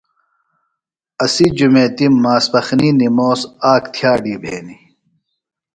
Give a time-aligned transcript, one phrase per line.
[1.23, 4.81] اسی جُمیتیۡ ماسپخنی نِموس آک تھئاڈی بھینیۡ۔